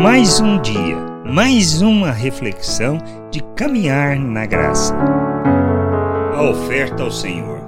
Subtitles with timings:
[0.00, 0.96] Mais um dia,
[1.26, 2.98] mais uma reflexão
[3.32, 4.94] de caminhar na graça.
[4.94, 7.58] A oferta ao Senhor.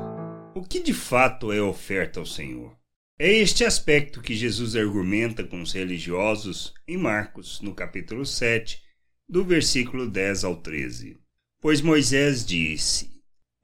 [0.54, 2.79] O que de fato é oferta ao Senhor?
[3.19, 8.81] É este aspecto que Jesus argumenta com os religiosos em Marcos, no capítulo 7,
[9.28, 11.19] do versículo 10 ao 13.
[11.60, 13.10] Pois Moisés disse: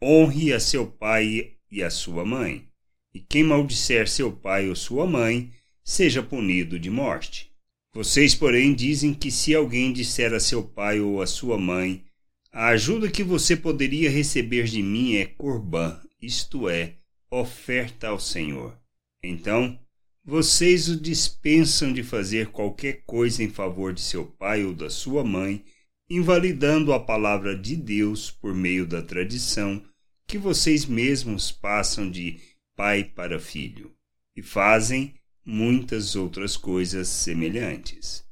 [0.03, 2.67] Honre a seu pai e a sua mãe,
[3.15, 5.53] e quem maldisser seu pai ou sua mãe,
[5.85, 7.55] seja punido de morte.
[7.97, 12.05] Vocês, porém, dizem que se alguém disser a seu pai ou a sua mãe,
[12.53, 16.97] a ajuda que você poderia receber de mim é corbã, isto é,
[17.31, 18.79] oferta ao Senhor.
[19.23, 19.81] Então,
[20.23, 25.25] vocês o dispensam de fazer qualquer coisa em favor de seu pai ou da sua
[25.25, 25.65] mãe,
[26.11, 29.83] invalidando a palavra de Deus por meio da tradição
[30.27, 32.41] que vocês mesmos passam de
[32.77, 33.91] pai para filho,
[34.37, 35.15] e fazem
[35.47, 38.25] muitas outras coisas semelhantes.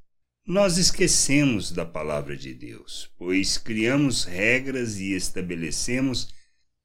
[0.45, 6.29] Nós esquecemos da palavra de Deus, pois criamos regras e estabelecemos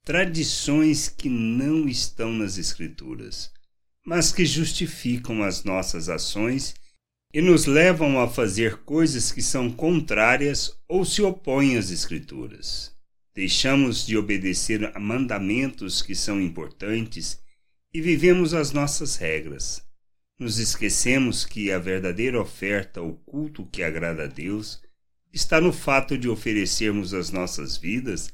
[0.04, 3.50] tradições que não estão nas Escrituras,
[4.06, 6.74] mas que justificam as nossas ações
[7.34, 12.92] e nos levam a fazer coisas que são contrárias ou se opõem às Escrituras.
[13.34, 17.38] Deixamos de obedecer a mandamentos que são importantes
[17.92, 19.89] e vivemos as nossas regras.
[20.40, 24.80] Nos esquecemos que a verdadeira oferta, o culto que agrada a Deus,
[25.30, 28.32] está no fato de oferecermos as nossas vidas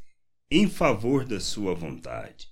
[0.49, 2.47] em favor da Sua vontade,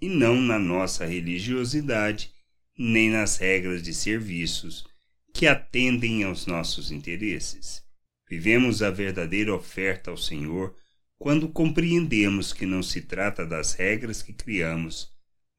[0.00, 2.30] e não na nossa religiosidade,
[2.78, 4.86] nem nas regras de serviços
[5.34, 7.82] que atendem aos nossos interesses.
[8.28, 10.72] Vivemos a verdadeira oferta ao Senhor
[11.18, 15.10] quando compreendemos que não se trata das regras que criamos,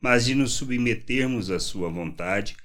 [0.02, 2.56] mas de nos submetermos à Sua vontade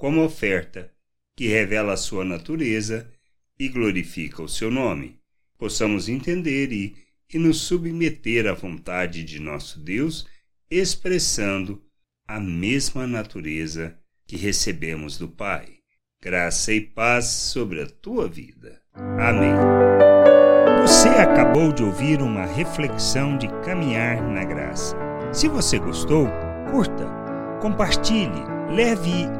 [0.00, 0.90] como oferta
[1.36, 3.06] que revela a Sua natureza
[3.58, 5.20] e glorifica o Seu nome.
[5.58, 6.96] Possamos entender e,
[7.30, 10.26] e nos submeter à vontade de nosso Deus,
[10.70, 11.84] expressando
[12.26, 13.94] a mesma natureza
[14.26, 15.68] que recebemos do Pai.
[16.22, 18.80] Graça e paz sobre a tua vida.
[18.94, 19.52] Amém.
[20.80, 24.96] Você acabou de ouvir uma reflexão de caminhar na graça.
[25.30, 26.26] Se você gostou,
[26.70, 27.06] curta,
[27.60, 28.42] compartilhe,
[28.74, 29.39] leve